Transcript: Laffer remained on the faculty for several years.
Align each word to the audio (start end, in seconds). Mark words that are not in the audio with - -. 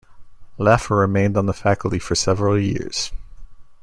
Laffer 0.57 0.97
remained 0.99 1.37
on 1.37 1.45
the 1.45 1.53
faculty 1.53 1.99
for 1.99 2.15
several 2.15 2.57
years. 2.57 3.11